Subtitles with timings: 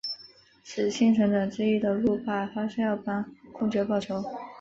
[0.63, 4.23] 使幸存者之一的路霸发誓要帮公爵报仇。